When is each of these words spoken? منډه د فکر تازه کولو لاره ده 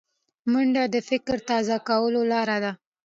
منډه 0.51 0.83
د 0.93 0.95
فکر 1.09 1.37
تازه 1.49 1.77
کولو 1.87 2.21
لاره 2.31 2.57
ده 2.63 2.71